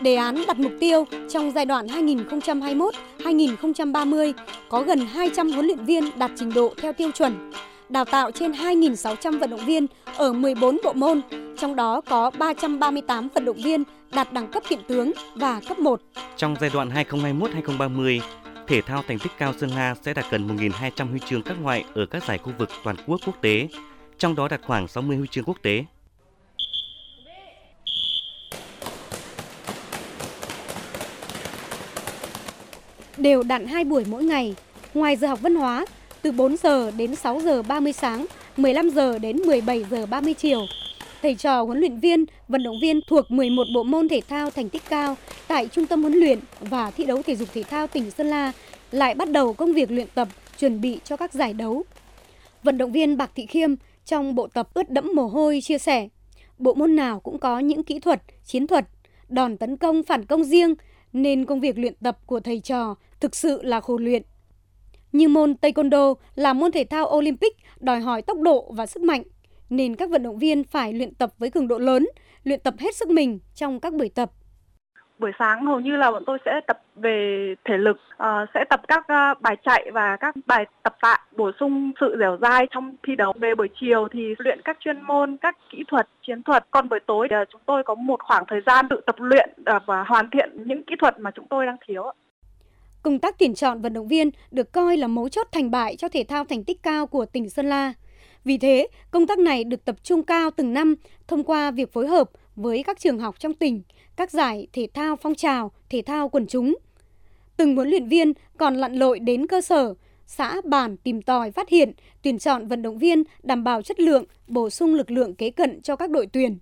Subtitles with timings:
[0.00, 4.32] Đề án đặt mục tiêu trong giai đoạn 2021-2030
[4.68, 7.50] có gần 200 huấn luyện viên đạt trình độ theo tiêu chuẩn,
[7.88, 9.86] đào tạo trên 2.600 vận động viên
[10.16, 11.20] ở 14 bộ môn,
[11.58, 13.84] trong đó có 338 vận động viên
[14.14, 16.00] đạt đẳng cấp kiện tướng và cấp 1.
[16.36, 18.20] Trong giai đoạn 2021-2030,
[18.66, 21.84] thể thao thành tích cao Sơn La sẽ đạt gần 1.200 huy chương các loại
[21.94, 23.68] ở các giải khu vực toàn quốc quốc tế,
[24.18, 25.84] trong đó đạt khoảng 60 huy chương quốc tế.
[33.16, 34.54] Đều đặn hai buổi mỗi ngày,
[34.94, 35.86] ngoài giờ học văn hóa,
[36.22, 40.66] từ 4 giờ đến 6 giờ 30 sáng, 15 giờ đến 17 giờ 30 chiều.
[41.22, 44.68] Thầy trò huấn luyện viên, vận động viên thuộc 11 bộ môn thể thao thành
[44.68, 45.16] tích cao
[45.48, 48.52] tại Trung tâm huấn luyện và thi đấu thể dục thể thao tỉnh Sơn La
[48.92, 50.28] lại bắt đầu công việc luyện tập
[50.58, 51.84] chuẩn bị cho các giải đấu.
[52.62, 53.74] Vận động viên Bạc Thị Khiêm
[54.08, 56.08] trong bộ tập ướt đẫm mồ hôi chia sẻ,
[56.58, 58.84] bộ môn nào cũng có những kỹ thuật, chiến thuật,
[59.28, 60.74] đòn tấn công phản công riêng
[61.12, 64.22] nên công việc luyện tập của thầy trò thực sự là khổ luyện.
[65.12, 69.22] Như môn Taekwondo là môn thể thao Olympic đòi hỏi tốc độ và sức mạnh,
[69.70, 72.06] nên các vận động viên phải luyện tập với cường độ lớn,
[72.44, 74.32] luyện tập hết sức mình trong các buổi tập.
[75.18, 78.80] Buổi sáng hầu như là bọn tôi sẽ tập về thể lực, uh, sẽ tập
[78.88, 82.96] các uh, bài chạy và các bài tập tạ, bổ sung sự dẻo dai trong
[83.06, 83.32] thi đấu.
[83.40, 86.66] Về buổi chiều thì luyện các chuyên môn, các kỹ thuật, chiến thuật.
[86.70, 89.82] Còn buổi tối uh, chúng tôi có một khoảng thời gian tự tập luyện uh,
[89.86, 92.12] và hoàn thiện những kỹ thuật mà chúng tôi đang thiếu.
[93.02, 96.08] Công tác tuyển chọn vận động viên được coi là mấu chốt thành bại cho
[96.08, 97.92] thể thao thành tích cao của tỉnh Sơn La.
[98.44, 100.94] Vì thế, công tác này được tập trung cao từng năm
[101.28, 103.82] thông qua việc phối hợp với các trường học trong tỉnh,
[104.18, 106.76] các giải thể thao phong trào, thể thao quần chúng.
[107.56, 109.94] Từng huấn luyện viên còn lặn lội đến cơ sở,
[110.26, 114.24] xã bản tìm tòi phát hiện, tuyển chọn vận động viên đảm bảo chất lượng,
[114.46, 116.58] bổ sung lực lượng kế cận cho các đội tuyển.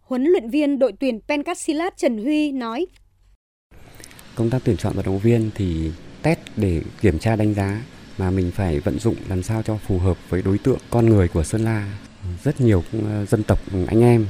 [0.00, 2.86] Huấn luyện viên đội tuyển Pencastilat Trần Huy nói:
[4.34, 5.90] Công tác tuyển chọn vận động viên thì
[6.22, 7.82] test để kiểm tra đánh giá
[8.18, 11.28] mà mình phải vận dụng làm sao cho phù hợp với đối tượng con người
[11.28, 11.98] của Sơn La,
[12.44, 14.26] rất nhiều ờ, dân tộc anh em.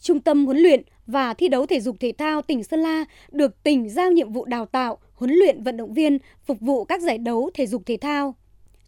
[0.00, 3.62] Trung tâm huấn luyện và thi đấu thể dục thể thao tỉnh Sơn La được
[3.62, 7.18] tỉnh giao nhiệm vụ đào tạo, huấn luyện vận động viên phục vụ các giải
[7.18, 8.34] đấu thể dục thể thao.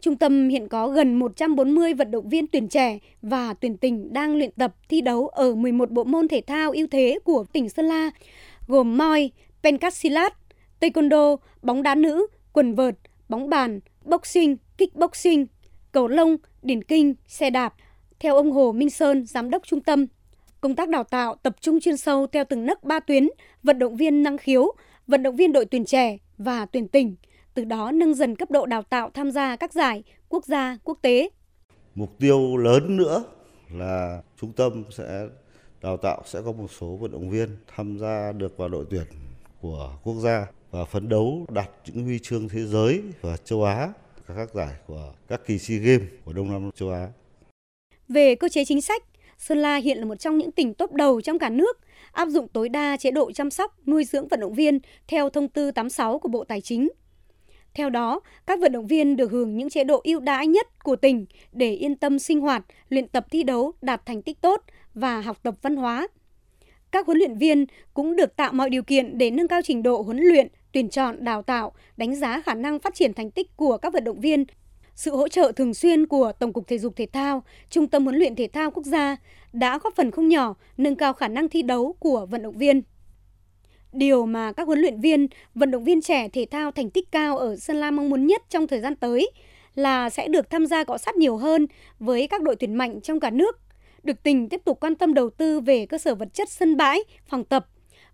[0.01, 4.37] Trung tâm hiện có gần 140 vận động viên tuyển trẻ và tuyển tỉnh đang
[4.37, 7.87] luyện tập thi đấu ở 11 bộ môn thể thao ưu thế của tỉnh Sơn
[7.87, 8.11] La,
[8.67, 9.31] gồm moi,
[9.63, 10.35] pencasilat,
[10.81, 12.95] taekwondo, bóng đá nữ, quần vợt,
[13.29, 15.47] bóng bàn, boxing, kickboxing,
[15.93, 17.75] cầu lông, điển kinh, xe đạp.
[18.19, 20.07] Theo ông Hồ Minh Sơn, giám đốc trung tâm,
[20.61, 23.29] công tác đào tạo tập trung chuyên sâu theo từng nấc ba tuyến,
[23.63, 24.75] vận động viên năng khiếu,
[25.07, 27.17] vận động viên đội tuyển trẻ và tuyển tỉnh,
[27.55, 30.99] từ đó nâng dần cấp độ đào tạo tham gia các giải quốc gia, quốc
[31.03, 31.29] tế.
[31.95, 33.25] Mục tiêu lớn nữa
[33.71, 35.27] là trung tâm sẽ
[35.83, 39.05] đào tạo sẽ có một số vận động viên tham gia được vào đội tuyển
[39.61, 43.93] của quốc gia và phấn đấu đạt những huy chương thế giới và châu Á
[44.37, 47.09] các giải của các kỳ SEA Games của Đông Nam châu Á.
[48.09, 49.03] Về cơ chế chính sách,
[49.41, 51.79] Sơn La hiện là một trong những tỉnh top đầu trong cả nước
[52.13, 54.79] áp dụng tối đa chế độ chăm sóc, nuôi dưỡng vận động viên
[55.09, 56.89] theo thông tư 86 của Bộ Tài chính.
[57.75, 60.97] Theo đó, các vận động viên được hưởng những chế độ ưu đãi nhất của
[60.97, 64.65] tỉnh để yên tâm sinh hoạt, luyện tập thi đấu đạt thành tích tốt
[64.95, 66.09] và học tập văn hóa.
[66.91, 70.03] Các huấn luyện viên cũng được tạo mọi điều kiện để nâng cao trình độ
[70.03, 73.77] huấn luyện, tuyển chọn, đào tạo, đánh giá khả năng phát triển thành tích của
[73.77, 74.45] các vận động viên.
[75.01, 78.17] Sự hỗ trợ thường xuyên của Tổng cục Thể dục Thể thao, Trung tâm huấn
[78.17, 79.17] luyện thể thao quốc gia
[79.53, 82.83] đã góp phần không nhỏ nâng cao khả năng thi đấu của vận động viên.
[83.93, 87.39] Điều mà các huấn luyện viên, vận động viên trẻ thể thao thành tích cao
[87.39, 89.31] ở Sơn La mong muốn nhất trong thời gian tới
[89.75, 91.67] là sẽ được tham gia cọ sát nhiều hơn
[91.99, 93.59] với các đội tuyển mạnh trong cả nước.
[94.03, 97.01] Được tỉnh tiếp tục quan tâm đầu tư về cơ sở vật chất sân bãi,
[97.29, 97.67] phòng tập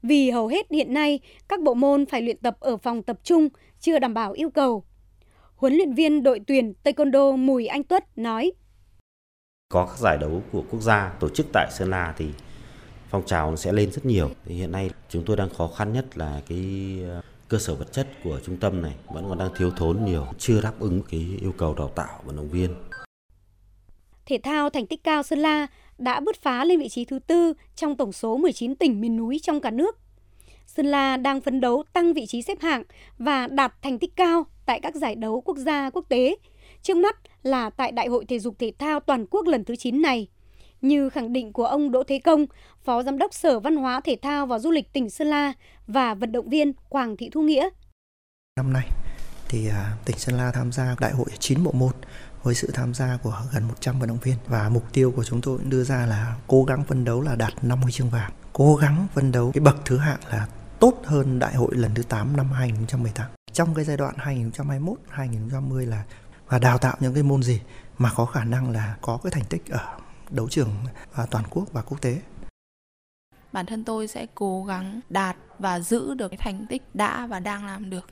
[0.03, 3.49] vì hầu hết hiện nay các bộ môn phải luyện tập ở phòng tập trung
[3.81, 4.85] chưa đảm bảo yêu cầu.
[5.57, 8.53] Huấn luyện viên đội tuyển Taekwondo Mùi Anh Tuất nói:
[9.69, 12.27] Có các giải đấu của quốc gia tổ chức tại Sơn La thì
[13.09, 14.31] phong trào sẽ lên rất nhiều.
[14.45, 16.59] Thì hiện nay chúng tôi đang khó khăn nhất là cái
[17.09, 20.27] ờ, cơ sở vật chất của trung tâm này vẫn còn đang thiếu thốn nhiều,
[20.39, 22.75] chưa đáp ứng cái yêu cầu đào tạo vận động viên.
[24.27, 25.67] Thể thao thành tích cao Sơn La
[25.99, 29.41] đã bứt phá lên vị trí thứ tư trong tổng số 19 tỉnh miền núi
[29.43, 29.99] trong cả nước.
[30.67, 32.83] Sơn La đang phấn đấu tăng vị trí xếp hạng
[33.19, 36.37] và đạt thành tích cao tại các giải đấu quốc gia quốc tế.
[36.83, 40.03] Trước mắt là tại Đại hội Thể dục Thể thao Toàn quốc lần thứ 9
[40.03, 40.29] này.
[40.81, 42.47] Như khẳng định của ông Đỗ Thế Công,
[42.85, 45.53] Phó Giám đốc Sở Văn hóa Thể thao và Du lịch tỉnh Sơn La
[45.87, 47.69] và vận động viên Quảng Thị Thu Nghĩa.
[48.57, 48.89] Năm nay
[49.49, 51.93] thì à, tỉnh Sơn La tham gia đại hội 9 bộ môn
[52.43, 55.41] với sự tham gia của gần 100 vận động viên và mục tiêu của chúng
[55.41, 58.77] tôi đưa ra là cố gắng phân đấu là đạt 5 huy chương vàng, cố
[58.77, 60.47] gắng phân đấu cái bậc thứ hạng là
[60.81, 63.31] tốt hơn đại hội lần thứ 8 năm 2018.
[63.53, 66.05] Trong cái giai đoạn 2021 2020 là,
[66.49, 67.61] và đào tạo những cái môn gì
[67.99, 69.99] mà có khả năng là có cái thành tích ở
[70.31, 70.71] đấu trường
[71.15, 72.21] à, toàn quốc và quốc tế
[73.53, 77.41] bản thân tôi sẽ cố gắng đạt và giữ được cái thành tích đã và
[77.41, 78.11] đang làm được